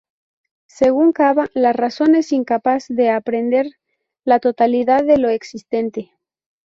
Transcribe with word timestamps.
Según 0.65 1.11
Caba, 1.11 1.51
la 1.53 1.73
razón 1.73 2.15
es 2.15 2.31
incapaz 2.31 2.87
de 2.87 3.11
aprehender 3.11 3.67
la 4.23 4.39
totalidad 4.39 5.03
de 5.03 5.17
lo 5.19 5.29
existente. 5.29 6.11